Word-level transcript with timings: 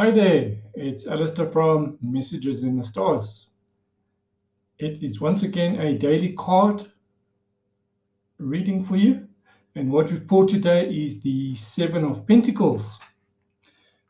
Hi 0.00 0.12
there, 0.12 0.58
it's 0.74 1.08
Alistair 1.08 1.46
from 1.46 1.98
Messages 2.00 2.62
in 2.62 2.76
the 2.76 2.84
Stars. 2.84 3.48
It 4.78 5.02
is 5.02 5.20
once 5.20 5.42
again 5.42 5.80
a 5.80 5.98
daily 5.98 6.34
card 6.34 6.86
reading 8.38 8.84
for 8.84 8.94
you. 8.94 9.26
And 9.74 9.90
what 9.90 10.08
we've 10.08 10.24
pulled 10.24 10.50
today 10.50 10.88
is 10.88 11.18
the 11.18 11.52
Seven 11.56 12.04
of 12.04 12.28
Pentacles. 12.28 13.00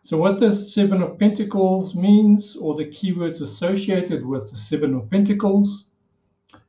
So, 0.00 0.16
what 0.16 0.40
this 0.40 0.72
Seven 0.72 1.02
of 1.02 1.18
Pentacles 1.18 1.94
means, 1.94 2.56
or 2.56 2.74
the 2.74 2.86
keywords 2.86 3.42
associated 3.42 4.24
with 4.24 4.50
the 4.50 4.56
Seven 4.56 4.94
of 4.94 5.10
Pentacles, 5.10 5.84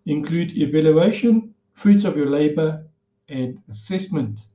include 0.05 0.57
evaluation, 0.57 1.55
fruits 1.73 2.03
of 2.03 2.17
your 2.17 2.29
labor, 2.29 2.85
and 3.29 3.61
assessment. 3.69 4.47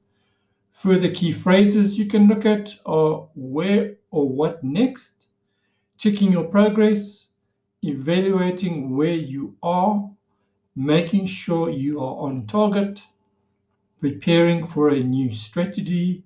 Further 0.81 1.11
key 1.11 1.31
phrases 1.31 1.99
you 1.99 2.07
can 2.07 2.27
look 2.27 2.47
at 2.47 2.81
are 2.87 3.29
where 3.35 3.97
or 4.11 4.27
what 4.27 4.65
next, 4.65 5.29
checking 5.99 6.33
your 6.33 6.45
progress, 6.45 7.29
evaluating 7.85 8.97
where 8.97 9.15
you 9.15 9.59
are, 9.63 10.11
making 10.75 11.27
sure 11.27 11.69
you 11.69 12.01
are 12.01 12.17
on 12.17 12.47
target, 12.47 13.03
preparing 14.01 14.67
for 14.67 14.89
a 14.89 15.01
new 15.05 15.31
strategy, 15.33 16.25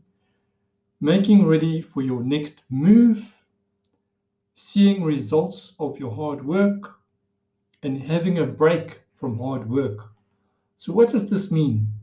making 1.00 1.46
ready 1.46 1.80
for 1.80 2.02
your 2.02 2.22
next 2.22 2.64
move, 2.70 3.24
seeing 4.52 5.04
results 5.04 5.74
of 5.78 5.98
your 5.98 6.14
hard 6.14 6.44
work, 6.44 6.98
and 7.82 8.04
having 8.04 8.38
a 8.38 8.46
break 8.46 9.00
from 9.12 9.38
hard 9.38 9.70
work. 9.70 10.10
So, 10.76 10.92
what 10.92 11.10
does 11.10 11.30
this 11.30 11.50
mean? 11.50 11.93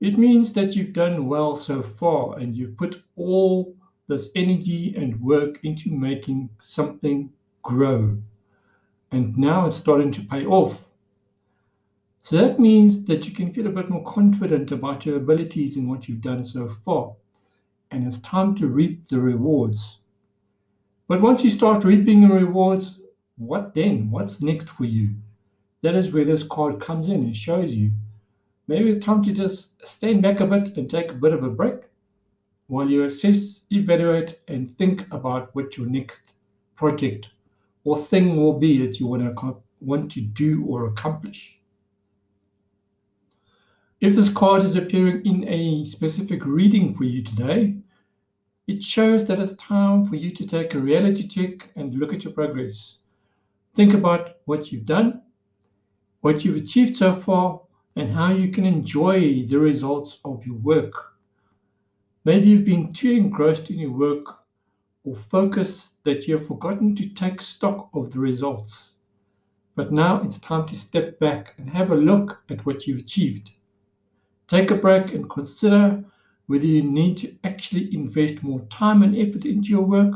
It 0.00 0.18
means 0.18 0.52
that 0.52 0.76
you've 0.76 0.92
done 0.92 1.26
well 1.26 1.56
so 1.56 1.82
far 1.82 2.38
and 2.38 2.54
you've 2.54 2.76
put 2.76 3.02
all 3.16 3.74
this 4.08 4.30
energy 4.36 4.94
and 4.96 5.20
work 5.20 5.58
into 5.64 5.90
making 5.90 6.50
something 6.58 7.30
grow. 7.62 8.18
And 9.10 9.36
now 9.38 9.66
it's 9.66 9.76
starting 9.76 10.10
to 10.12 10.20
pay 10.22 10.44
off. 10.44 10.84
So 12.20 12.36
that 12.36 12.60
means 12.60 13.04
that 13.04 13.26
you 13.26 13.32
can 13.32 13.52
feel 13.52 13.68
a 13.68 13.70
bit 13.70 13.88
more 13.88 14.02
confident 14.04 14.72
about 14.72 15.06
your 15.06 15.16
abilities 15.16 15.76
and 15.76 15.88
what 15.88 16.08
you've 16.08 16.20
done 16.20 16.44
so 16.44 16.68
far. 16.68 17.14
And 17.90 18.06
it's 18.06 18.18
time 18.18 18.54
to 18.56 18.66
reap 18.66 19.08
the 19.08 19.20
rewards. 19.20 19.98
But 21.08 21.22
once 21.22 21.44
you 21.44 21.50
start 21.50 21.84
reaping 21.84 22.22
the 22.22 22.34
rewards, 22.34 23.00
what 23.38 23.74
then? 23.74 24.10
What's 24.10 24.42
next 24.42 24.68
for 24.68 24.84
you? 24.84 25.14
That 25.82 25.94
is 25.94 26.12
where 26.12 26.24
this 26.24 26.42
card 26.42 26.80
comes 26.80 27.08
in 27.08 27.22
and 27.22 27.36
shows 27.36 27.74
you 27.74 27.92
maybe 28.66 28.90
it's 28.90 29.04
time 29.04 29.22
to 29.22 29.32
just 29.32 29.86
stand 29.86 30.22
back 30.22 30.40
a 30.40 30.46
bit 30.46 30.76
and 30.76 30.88
take 30.88 31.10
a 31.10 31.14
bit 31.14 31.32
of 31.32 31.44
a 31.44 31.50
break 31.50 31.88
while 32.68 32.88
you 32.88 33.04
assess, 33.04 33.64
evaluate, 33.70 34.40
and 34.48 34.70
think 34.70 35.06
about 35.12 35.54
what 35.54 35.76
your 35.76 35.86
next 35.86 36.32
project 36.74 37.30
or 37.84 37.96
thing 37.96 38.36
will 38.36 38.58
be 38.58 38.84
that 38.84 38.98
you 38.98 39.06
want 39.06 39.22
to 39.22 39.56
want 39.80 40.10
to 40.10 40.20
do 40.20 40.64
or 40.66 40.86
accomplish. 40.86 41.58
If 44.00 44.16
this 44.16 44.28
card 44.28 44.62
is 44.62 44.76
appearing 44.76 45.24
in 45.24 45.48
a 45.48 45.84
specific 45.84 46.44
reading 46.44 46.94
for 46.94 47.04
you 47.04 47.22
today, 47.22 47.76
it 48.66 48.82
shows 48.82 49.24
that 49.26 49.38
it's 49.38 49.54
time 49.54 50.04
for 50.04 50.16
you 50.16 50.30
to 50.32 50.46
take 50.46 50.74
a 50.74 50.78
reality 50.78 51.26
check 51.28 51.70
and 51.76 51.94
look 51.94 52.12
at 52.12 52.24
your 52.24 52.32
progress. 52.32 52.98
Think 53.74 53.94
about 53.94 54.36
what 54.44 54.72
you've 54.72 54.86
done, 54.86 55.22
what 56.20 56.44
you've 56.44 56.56
achieved 56.56 56.96
so 56.96 57.12
far, 57.12 57.60
and 57.96 58.12
how 58.12 58.30
you 58.30 58.52
can 58.52 58.66
enjoy 58.66 59.42
the 59.44 59.58
results 59.58 60.18
of 60.24 60.46
your 60.46 60.56
work. 60.56 61.14
Maybe 62.24 62.50
you've 62.50 62.64
been 62.64 62.92
too 62.92 63.12
engrossed 63.12 63.70
in 63.70 63.78
your 63.78 63.92
work 63.92 64.26
or 65.04 65.16
focus 65.16 65.92
that 66.04 66.26
you 66.26 66.36
have 66.36 66.46
forgotten 66.46 66.94
to 66.96 67.08
take 67.08 67.40
stock 67.40 67.88
of 67.94 68.12
the 68.12 68.18
results. 68.18 68.92
But 69.74 69.92
now 69.92 70.22
it's 70.22 70.38
time 70.38 70.66
to 70.66 70.76
step 70.76 71.18
back 71.18 71.54
and 71.58 71.70
have 71.70 71.90
a 71.90 71.96
look 71.96 72.42
at 72.50 72.66
what 72.66 72.86
you've 72.86 72.98
achieved. 72.98 73.50
Take 74.46 74.70
a 74.70 74.74
break 74.74 75.12
and 75.12 75.28
consider 75.28 76.04
whether 76.46 76.66
you 76.66 76.82
need 76.82 77.16
to 77.18 77.34
actually 77.44 77.94
invest 77.94 78.42
more 78.42 78.60
time 78.70 79.02
and 79.02 79.16
effort 79.16 79.44
into 79.44 79.70
your 79.70 79.82
work 79.82 80.14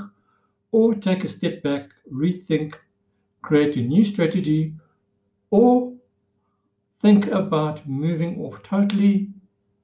or 0.72 0.94
take 0.94 1.24
a 1.24 1.28
step 1.28 1.62
back, 1.62 1.91
rethink, 2.12 2.74
create 3.42 3.76
a 3.76 3.80
new 3.80 4.04
strategy, 4.04 4.74
or 5.50 5.89
think 7.00 7.28
about 7.28 7.86
moving 7.86 8.40
off 8.40 8.62
totally 8.62 9.30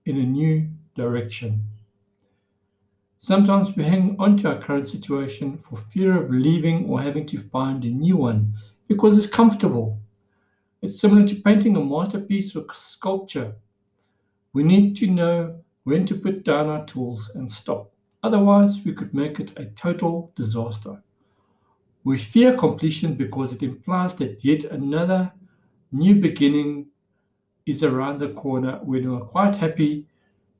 in 0.05 0.19
a 0.19 0.23
new 0.23 0.69
direction. 0.95 1.63
Sometimes 3.17 3.75
we 3.75 3.85
hang 3.85 4.17
on 4.19 4.37
to 4.37 4.49
our 4.51 4.61
current 4.61 4.87
situation 4.87 5.59
for 5.59 5.77
fear 5.77 6.23
of 6.23 6.31
leaving 6.31 6.89
or 6.89 7.01
having 7.01 7.27
to 7.27 7.39
find 7.39 7.85
a 7.85 7.89
new 7.89 8.17
one 8.17 8.53
because 8.87 9.17
it's 9.17 9.27
comfortable. 9.27 9.99
It's 10.83 11.01
similar 11.01 11.27
to 11.27 11.35
painting 11.35 11.75
a 11.77 11.81
masterpiece 11.81 12.55
or 12.55 12.67
sculpture. 12.73 13.55
We 14.53 14.63
need 14.63 14.97
to 14.97 15.07
know 15.07 15.61
when 15.85 16.05
to 16.07 16.15
put 16.15 16.45
down 16.45 16.69
our 16.69 16.85
tools 16.85 17.31
and 17.35 17.51
stop. 17.51 17.91
Otherwise, 18.23 18.83
we 18.85 18.93
could 18.93 19.15
make 19.15 19.41
it 19.41 19.59
a 19.59 19.67
total 19.67 20.33
disaster. 20.37 21.03
We 22.05 22.19
fear 22.19 22.57
completion 22.57 23.15
because 23.15 23.53
it 23.53 23.63
implies 23.63 24.15
that 24.15 24.45
yet 24.45 24.65
another 24.65 25.33
new 25.91 26.15
beginning 26.17 26.87
is 27.67 27.83
around 27.83 28.19
the 28.19 28.29
corner 28.29 28.79
when 28.83 29.11
we're 29.11 29.27
quite 29.27 29.57
happy 29.57 30.07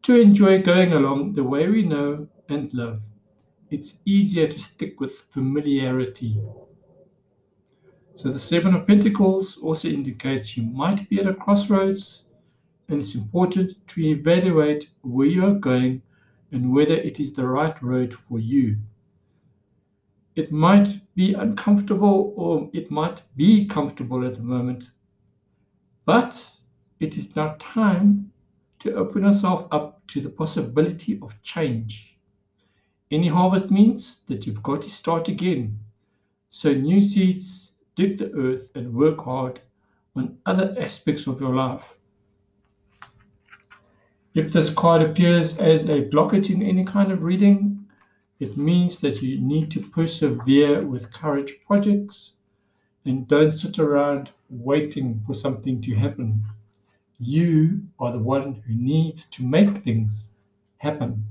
to 0.03 0.21
enjoy 0.21 0.61
going 0.61 0.93
along 0.93 1.33
the 1.33 1.43
way 1.43 1.69
we 1.69 1.83
know 1.83 2.27
and 2.49 2.73
love. 2.75 3.01
It's 3.71 3.99
easier 4.05 4.47
to 4.47 4.59
stick 4.59 5.01
with 5.01 5.25
familiarity. 5.31 6.39
So 8.15 8.31
the 8.31 8.39
Seven 8.39 8.75
of 8.75 8.87
Pentacles 8.87 9.57
also 9.59 9.89
indicates 9.89 10.57
you 10.57 10.63
might 10.63 11.09
be 11.09 11.21
at 11.21 11.27
a 11.27 11.35
crossroads, 11.35 12.23
and 12.89 12.99
it's 12.99 13.15
important 13.15 13.87
to 13.89 14.07
evaluate 14.07 14.91
where 15.03 15.27
you 15.27 15.45
are 15.47 15.55
going 15.55 16.03
and 16.53 16.73
whether 16.73 16.95
it 16.95 17.19
is 17.21 17.33
the 17.33 17.47
right 17.47 17.81
road 17.83 18.15
for 18.15 18.39
you. 18.39 18.77
It 20.37 20.53
might 20.53 21.01
be 21.15 21.35
uncomfortable 21.35 22.33
or 22.37 22.71
it 22.73 22.91
might 22.91 23.23
be 23.37 23.67
comfortable 23.67 24.25
at 24.25 24.35
the 24.37 24.43
moment, 24.43 24.93
but 26.05 26.56
it 27.01 27.17
is 27.17 27.37
now 27.37 27.57
time 27.59 28.33
to 28.81 28.95
open 28.95 29.25
ourselves 29.25 29.65
up 29.71 30.07
to 30.09 30.21
the 30.21 30.29
possibility 30.29 31.19
of 31.21 31.41
change. 31.43 32.19
Any 33.11 33.29
harvest 33.29 33.71
means 33.71 34.21
that 34.27 34.47
you've 34.47 34.63
got 34.63 34.83
to 34.83 34.91
start 34.91 35.29
again. 35.29 35.79
So, 36.49 36.73
new 36.73 37.01
seeds, 37.01 37.73
dig 37.95 38.19
the 38.19 38.33
earth, 38.33 38.71
and 38.75 38.95
work 38.95 39.25
hard 39.25 39.61
on 40.15 40.39
other 40.47 40.75
aspects 40.79 41.27
of 41.27 41.41
your 41.41 41.55
life. 41.55 41.97
If 44.35 44.53
this 44.53 44.71
card 44.71 45.03
appears 45.03 45.57
as 45.59 45.87
a 45.87 46.03
blockage 46.03 46.51
in 46.51 46.63
any 46.63 46.85
kind 46.85 47.11
of 47.11 47.23
reading, 47.23 47.87
it 48.39 48.57
means 48.57 48.99
that 48.99 49.23
you 49.23 49.41
need 49.41 49.71
to 49.71 49.81
persevere 49.81 50.83
with 50.83 51.13
courage 51.13 51.55
projects 51.67 52.33
and 53.05 53.27
don't 53.27 53.53
sit 53.53 53.79
around 53.79 54.33
waiting 54.51 55.23
for 55.27 55.33
something 55.33 55.81
to 55.83 55.95
happen. 55.95 56.45
You 57.19 57.83
are 57.99 58.13
the 58.13 58.19
one 58.19 58.63
who 58.67 58.75
needs 58.75 59.25
to 59.27 59.45
make 59.45 59.77
things 59.77 60.33
happen. 60.79 61.25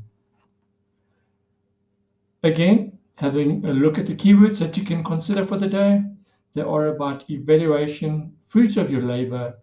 Again, 2.44 2.98
having 3.16 3.66
a 3.66 3.72
look 3.72 3.98
at 3.98 4.06
the 4.06 4.16
keywords 4.16 4.60
that 4.60 4.78
you 4.78 4.84
can 4.84 5.04
consider 5.04 5.46
for 5.46 5.58
the 5.58 5.68
day. 5.68 6.04
They 6.54 6.62
are 6.62 6.88
about 6.88 7.30
evaluation, 7.30 8.34
fruits 8.46 8.78
of 8.78 8.92
your 8.92 9.02
labor, 9.02 9.58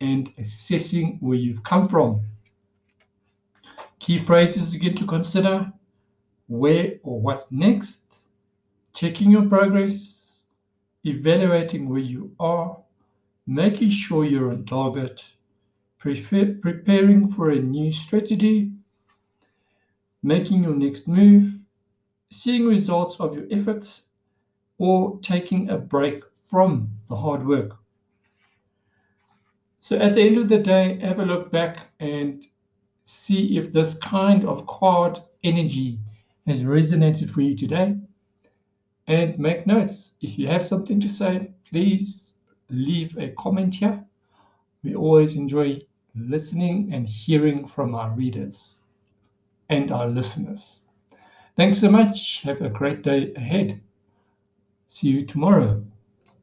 and 0.00 0.32
assessing 0.38 1.18
where 1.20 1.38
you've 1.38 1.62
come 1.62 1.88
from. 1.88 2.22
Key 3.98 4.18
phrases 4.18 4.74
again 4.74 4.94
to 4.96 5.06
consider 5.06 5.72
where 6.46 6.94
or 7.02 7.20
what 7.20 7.50
next, 7.50 8.18
checking 8.92 9.30
your 9.30 9.46
progress, 9.46 10.32
evaluating 11.04 11.88
where 11.88 12.00
you 12.00 12.32
are, 12.38 12.78
making 13.46 13.90
sure 13.90 14.24
you're 14.24 14.50
on 14.50 14.64
target, 14.64 15.30
preparing 15.98 17.28
for 17.28 17.50
a 17.50 17.60
new 17.60 17.90
strategy, 17.90 18.72
making 20.22 20.62
your 20.62 20.74
next 20.74 21.08
move, 21.08 21.52
seeing 22.30 22.66
results 22.66 23.20
of 23.20 23.34
your 23.34 23.46
efforts, 23.50 24.02
or 24.78 25.18
taking 25.20 25.70
a 25.70 25.78
break 25.78 26.22
from 26.34 26.90
the 27.08 27.16
hard 27.16 27.46
work. 27.46 27.76
So 29.80 29.96
at 29.98 30.14
the 30.14 30.22
end 30.22 30.36
of 30.36 30.48
the 30.48 30.58
day, 30.58 30.98
have 31.00 31.20
a 31.20 31.24
look 31.24 31.50
back 31.52 31.90
and 32.00 32.44
see 33.04 33.56
if 33.56 33.72
this 33.72 33.94
kind 33.94 34.44
of 34.44 34.66
card 34.66 35.20
energy 35.44 36.00
has 36.46 36.64
resonated 36.64 37.30
for 37.30 37.40
you 37.40 37.54
today. 37.54 37.96
And 39.06 39.38
make 39.38 39.66
notes. 39.66 40.14
If 40.20 40.36
you 40.36 40.48
have 40.48 40.66
something 40.66 41.00
to 41.00 41.08
say, 41.08 41.52
please 41.70 42.34
leave 42.68 43.16
a 43.16 43.28
comment 43.38 43.76
here. 43.76 44.05
We 44.86 44.94
always 44.94 45.34
enjoy 45.34 45.80
listening 46.14 46.94
and 46.94 47.08
hearing 47.08 47.66
from 47.66 47.96
our 47.96 48.10
readers 48.10 48.76
and 49.68 49.90
our 49.90 50.06
listeners. 50.06 50.78
Thanks 51.56 51.80
so 51.80 51.90
much. 51.90 52.42
Have 52.42 52.62
a 52.62 52.68
great 52.68 53.02
day 53.02 53.34
ahead. 53.34 53.80
See 54.86 55.08
you 55.08 55.26
tomorrow. 55.26 55.82